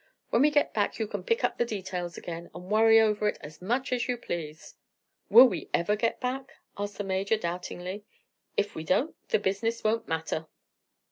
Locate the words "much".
3.61-3.93